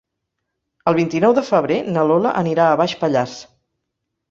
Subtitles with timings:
[0.91, 3.39] El vint-i-nou de febrer na Lola anirà a Baix Pallars.